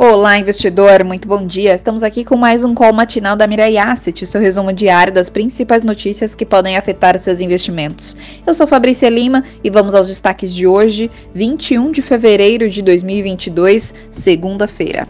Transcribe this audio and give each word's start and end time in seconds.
Olá, 0.00 0.38
investidor, 0.38 1.02
muito 1.02 1.26
bom 1.26 1.44
dia. 1.44 1.74
Estamos 1.74 2.04
aqui 2.04 2.24
com 2.24 2.36
mais 2.36 2.62
um 2.62 2.72
call 2.72 2.92
matinal 2.92 3.34
da 3.34 3.48
Mirai 3.48 3.76
Asset, 3.76 4.24
seu 4.24 4.40
resumo 4.40 4.72
diário 4.72 5.12
das 5.12 5.28
principais 5.28 5.82
notícias 5.82 6.36
que 6.36 6.46
podem 6.46 6.76
afetar 6.76 7.18
seus 7.18 7.40
investimentos. 7.40 8.16
Eu 8.46 8.54
sou 8.54 8.64
Fabrícia 8.64 9.10
Lima 9.10 9.42
e 9.62 9.68
vamos 9.68 9.96
aos 9.96 10.06
destaques 10.06 10.54
de 10.54 10.68
hoje, 10.68 11.10
21 11.34 11.90
de 11.90 12.00
fevereiro 12.00 12.70
de 12.70 12.80
2022, 12.80 13.92
segunda-feira. 14.12 15.04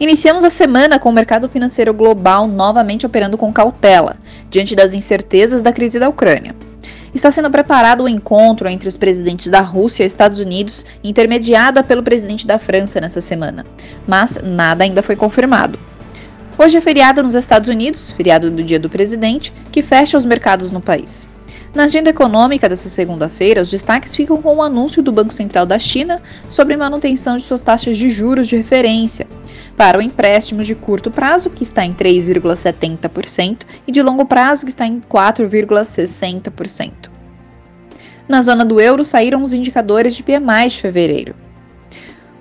Iniciamos 0.00 0.42
a 0.42 0.48
semana 0.48 0.98
com 0.98 1.10
o 1.10 1.12
mercado 1.12 1.46
financeiro 1.46 1.92
global 1.92 2.46
novamente 2.46 3.04
operando 3.04 3.36
com 3.36 3.52
cautela, 3.52 4.16
diante 4.48 4.74
das 4.74 4.94
incertezas 4.94 5.60
da 5.60 5.70
crise 5.70 6.00
da 6.00 6.08
Ucrânia. 6.08 6.56
Está 7.14 7.30
sendo 7.30 7.50
preparado 7.50 8.00
o 8.00 8.04
um 8.04 8.08
encontro 8.08 8.68
entre 8.68 8.88
os 8.88 8.96
presidentes 8.96 9.50
da 9.50 9.60
Rússia 9.60 10.04
e 10.04 10.06
Estados 10.06 10.38
Unidos, 10.38 10.84
intermediada 11.02 11.82
pelo 11.82 12.02
presidente 12.02 12.46
da 12.46 12.58
França 12.58 13.00
nessa 13.00 13.20
semana, 13.20 13.64
mas 14.06 14.38
nada 14.42 14.84
ainda 14.84 15.02
foi 15.02 15.16
confirmado. 15.16 15.78
Hoje 16.58 16.76
é 16.76 16.80
feriado 16.80 17.22
nos 17.22 17.34
Estados 17.34 17.68
Unidos, 17.68 18.10
feriado 18.10 18.50
do 18.50 18.62
Dia 18.62 18.78
do 18.78 18.90
Presidente, 18.90 19.52
que 19.72 19.82
fecha 19.82 20.18
os 20.18 20.24
mercados 20.24 20.70
no 20.70 20.80
país. 20.80 21.26
Na 21.74 21.84
agenda 21.84 22.10
econômica 22.10 22.68
dessa 22.68 22.88
segunda-feira, 22.88 23.62
os 23.62 23.70
destaques 23.70 24.14
ficam 24.14 24.42
com 24.42 24.56
o 24.56 24.62
anúncio 24.62 25.02
do 25.02 25.12
Banco 25.12 25.32
Central 25.32 25.64
da 25.64 25.78
China 25.78 26.20
sobre 26.48 26.76
manutenção 26.76 27.36
de 27.36 27.44
suas 27.44 27.62
taxas 27.62 27.96
de 27.96 28.10
juros 28.10 28.48
de 28.48 28.56
referência 28.56 29.26
para 29.78 29.96
o 29.96 30.02
empréstimo 30.02 30.62
de 30.64 30.74
curto 30.74 31.08
prazo, 31.08 31.48
que 31.48 31.62
está 31.62 31.86
em 31.86 31.94
3,70%, 31.94 33.60
e 33.86 33.92
de 33.92 34.02
longo 34.02 34.26
prazo, 34.26 34.66
que 34.66 34.70
está 34.70 34.84
em 34.84 35.00
4,60%. 35.00 37.08
Na 38.28 38.42
zona 38.42 38.64
do 38.64 38.80
euro 38.80 39.04
saíram 39.04 39.40
os 39.40 39.54
indicadores 39.54 40.16
de 40.16 40.24
PMI 40.24 40.68
de 40.68 40.80
fevereiro. 40.80 41.36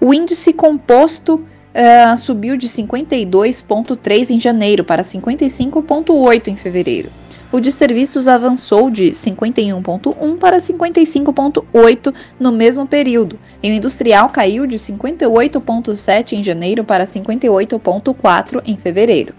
O 0.02 0.14
índice 0.14 0.52
composto 0.52 1.36
uh, 1.36 2.17
subiu 2.17 2.58
de 2.58 2.67
52,3 2.67 4.31
em 4.31 4.39
janeiro 4.39 4.83
para 4.83 5.04
55,8 5.04 6.48
em 6.48 6.58
fevereiro 6.58 7.11
o 7.52 7.59
de 7.59 7.72
serviços 7.72 8.28
avançou 8.28 8.90
de 8.90 9.12
51,1 9.12 10.38
para 10.38 10.58
55,8 10.58 12.14
no 12.39 12.52
mesmo 12.52 12.86
período, 12.86 13.39
e 13.64 13.72
o 13.72 13.73
industrial 13.73 14.30
caiu 14.30 14.67
de 14.67 14.78
58,7 14.78 16.34
em 16.34 16.44
janeiro 16.44 16.84
para 16.84 17.06
58,4 17.06 18.62
em 18.66 18.76
fevereiro. 18.76 19.34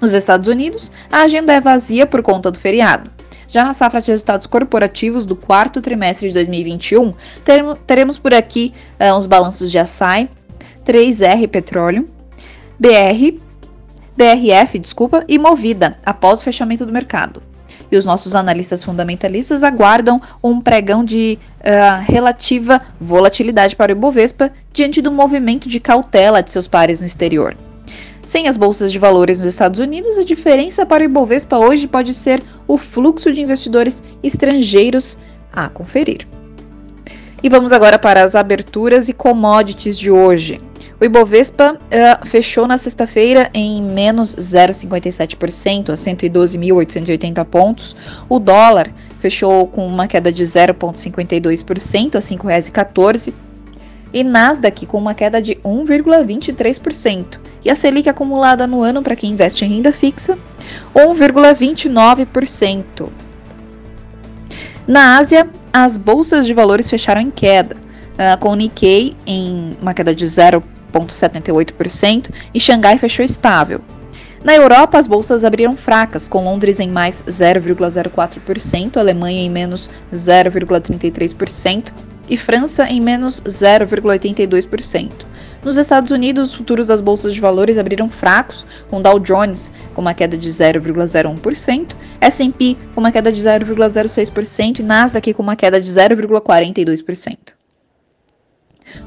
Nos 0.00 0.12
Estados 0.12 0.48
Unidos, 0.48 0.92
a 1.10 1.22
agenda 1.22 1.52
é 1.52 1.60
vazia 1.60 2.06
por 2.06 2.22
conta 2.22 2.50
do 2.50 2.58
feriado. 2.58 3.10
Já 3.48 3.64
na 3.64 3.72
safra 3.72 4.02
de 4.02 4.10
resultados 4.10 4.46
corporativos 4.46 5.24
do 5.24 5.36
quarto 5.36 5.80
trimestre 5.80 6.28
de 6.28 6.34
2021, 6.34 7.14
teremos 7.86 8.18
por 8.18 8.34
aqui 8.34 8.74
uh, 8.98 9.16
os 9.16 9.26
balanços 9.26 9.70
de 9.70 9.78
açaí, 9.78 10.28
3R 10.84 11.48
Petróleo, 11.48 12.08
BR, 12.78 13.38
BRF, 14.16 14.78
desculpa, 14.78 15.24
e 15.28 15.38
Movida, 15.38 15.96
após 16.04 16.40
o 16.40 16.44
fechamento 16.44 16.86
do 16.86 16.92
mercado. 16.92 17.42
E 17.90 17.96
os 17.96 18.06
nossos 18.06 18.34
analistas 18.34 18.82
fundamentalistas 18.82 19.62
aguardam 19.62 20.20
um 20.42 20.60
pregão 20.60 21.04
de 21.04 21.38
uh, 21.60 22.02
relativa 22.10 22.80
volatilidade 23.00 23.76
para 23.76 23.92
o 23.92 23.96
Ibovespa 23.96 24.52
diante 24.72 25.02
do 25.02 25.12
movimento 25.12 25.68
de 25.68 25.80
cautela 25.80 26.42
de 26.42 26.50
seus 26.50 26.68
pares 26.68 27.00
no 27.00 27.06
exterior. 27.06 27.56
Sem 28.24 28.48
as 28.48 28.56
bolsas 28.56 28.90
de 28.90 28.98
valores 28.98 29.38
nos 29.38 29.48
Estados 29.48 29.78
Unidos, 29.78 30.16
a 30.16 30.24
diferença 30.24 30.86
para 30.86 31.02
o 31.02 31.04
Ibovespa 31.04 31.58
hoje 31.58 31.86
pode 31.86 32.14
ser 32.14 32.42
o 32.66 32.78
fluxo 32.78 33.32
de 33.32 33.42
investidores 33.42 34.02
estrangeiros 34.22 35.18
a 35.52 35.68
conferir. 35.68 36.26
E 37.42 37.48
vamos 37.50 37.72
agora 37.72 37.98
para 37.98 38.24
as 38.24 38.34
aberturas 38.34 39.10
e 39.10 39.12
commodities 39.12 39.98
de 39.98 40.10
hoje. 40.10 40.58
O 41.04 41.06
Ibovespa 41.06 41.74
uh, 41.74 42.26
fechou 42.26 42.66
na 42.66 42.78
sexta-feira 42.78 43.50
em 43.52 43.82
menos 43.82 44.34
0,57%, 44.36 45.90
a 45.90 45.92
112.880 45.92 47.44
pontos. 47.44 47.94
O 48.26 48.38
dólar 48.38 48.90
fechou 49.18 49.66
com 49.66 49.86
uma 49.86 50.06
queda 50.06 50.32
de 50.32 50.42
0,52%, 50.42 52.14
a 52.14 52.20
R$ 52.20 52.24
5,14. 52.24 53.34
E 54.14 54.24
Nasdaq 54.24 54.86
com 54.86 54.96
uma 54.96 55.12
queda 55.12 55.42
de 55.42 55.56
1,23%. 55.56 57.38
E 57.62 57.68
a 57.68 57.74
Selic 57.74 58.08
acumulada 58.08 58.66
no 58.66 58.82
ano 58.82 59.02
para 59.02 59.14
quem 59.14 59.32
investe 59.32 59.66
em 59.66 59.68
renda 59.68 59.92
fixa, 59.92 60.38
1,29%. 60.94 63.10
Na 64.86 65.18
Ásia, 65.18 65.46
as 65.70 65.98
bolsas 65.98 66.46
de 66.46 66.54
valores 66.54 66.88
fecharam 66.88 67.20
em 67.20 67.30
queda, 67.30 67.76
uh, 67.76 68.38
com 68.40 68.48
o 68.48 68.54
Nikkei 68.54 69.14
em 69.26 69.76
uma 69.82 69.92
queda 69.92 70.14
de 70.14 70.24
0,5%. 70.24 70.73
0,78% 70.94 72.30
e 72.52 72.60
Xangai 72.60 72.98
fechou 72.98 73.24
estável. 73.24 73.80
Na 74.42 74.54
Europa, 74.54 74.98
as 74.98 75.08
bolsas 75.08 75.42
abriram 75.42 75.74
fracas, 75.74 76.28
com 76.28 76.44
Londres 76.44 76.78
em 76.78 76.88
mais 76.88 77.24
0,04%, 77.26 78.98
Alemanha 78.98 79.42
em 79.42 79.50
menos 79.50 79.90
0,33% 80.12 81.92
e 82.28 82.36
França 82.36 82.86
em 82.88 83.00
menos 83.00 83.40
0,82%. 83.40 85.10
Nos 85.64 85.78
Estados 85.78 86.10
Unidos, 86.10 86.50
os 86.50 86.54
futuros 86.54 86.88
das 86.88 87.00
bolsas 87.00 87.32
de 87.32 87.40
valores 87.40 87.78
abriram 87.78 88.06
fracos, 88.06 88.66
com 88.90 89.00
Dow 89.00 89.18
Jones 89.18 89.72
com 89.94 90.02
uma 90.02 90.12
queda 90.12 90.36
de 90.36 90.50
0,01%, 90.50 91.96
S&P 92.20 92.76
com 92.94 93.00
uma 93.00 93.10
queda 93.10 93.32
de 93.32 93.40
0,06% 93.40 94.80
e 94.80 94.82
Nasdaq 94.82 95.32
com 95.32 95.42
uma 95.42 95.56
queda 95.56 95.80
de 95.80 95.88
0,42%. 95.88 97.63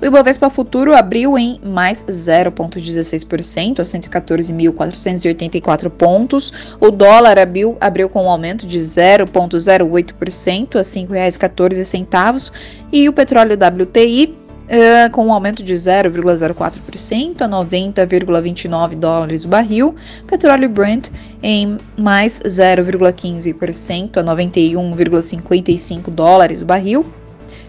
O 0.01 0.05
Ibovespa 0.05 0.49
Futuro 0.49 0.95
abriu 0.95 1.37
em 1.37 1.59
mais 1.63 2.03
0,16% 2.03 3.79
a 3.79 3.83
114.484 3.83 5.89
pontos. 5.89 6.51
O 6.79 6.91
dólar 6.91 7.39
abriu, 7.39 7.75
abriu 7.79 8.09
com 8.09 8.25
um 8.25 8.29
aumento 8.29 8.67
de 8.67 8.79
0,08% 8.79 10.75
a 10.75 10.79
R$ 10.79 10.83
5,14 10.83 12.51
e 12.91 13.07
o 13.09 13.13
petróleo 13.13 13.55
WTI 13.55 14.35
Uh, 14.67 15.09
com 15.11 15.27
um 15.27 15.31
aumento 15.31 15.63
de 15.63 15.73
0,04% 15.73 17.39
a 17.39 17.47
90,29 17.47 18.95
dólares 18.95 19.45
o 19.45 19.47
barril, 19.47 19.95
petróleo 20.27 20.67
Brent 20.67 21.07
em 21.41 21.77
mais 21.97 22.41
0,15% 22.41 24.17
a 24.17 24.23
91,55 24.25 26.09
dólares 26.09 26.61
o 26.61 26.65
barril, 26.65 27.05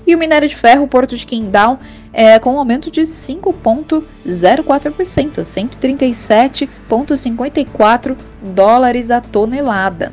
e 0.07 0.15
o 0.15 0.19
minério 0.19 0.49
de 0.49 0.57
ferro 0.57 0.87
Porto 0.87 1.17
de 1.17 1.27
Qingdao 1.27 1.81
é, 2.13 2.39
com 2.39 2.55
um 2.55 2.59
aumento 2.59 2.89
de 2.91 3.01
5,04%, 3.03 5.39
a 5.39 5.43
137,54 5.43 8.17
dólares 8.55 9.11
a 9.11 9.21
tonelada. 9.21 10.13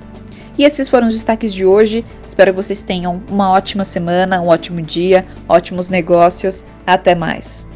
E 0.58 0.64
esses 0.64 0.88
foram 0.88 1.08
os 1.08 1.14
destaques 1.14 1.54
de 1.54 1.66
hoje. 1.66 2.06
Espero 2.26 2.52
que 2.52 2.56
vocês 2.56 2.82
tenham 2.84 3.22
uma 3.30 3.52
ótima 3.52 3.84
semana, 3.84 4.42
um 4.42 4.48
ótimo 4.48 4.82
dia, 4.82 5.26
ótimos 5.50 5.90
negócios. 5.90 6.64
Até 6.88 7.14
mais. 7.14 7.68